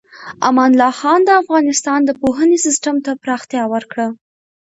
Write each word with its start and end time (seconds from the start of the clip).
امان 0.47 0.71
الله 0.73 0.91
خان 0.99 1.19
د 1.25 1.29
افغانستان 1.41 1.99
د 2.05 2.11
پوهنې 2.21 2.57
سیستم 2.65 2.95
ته 3.05 3.11
پراختیا 3.23 3.63
ورکړه. 3.73 4.07